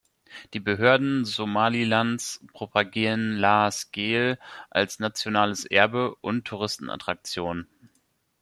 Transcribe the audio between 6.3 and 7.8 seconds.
Touristenattraktion.